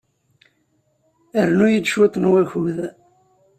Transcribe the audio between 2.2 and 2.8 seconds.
wakud.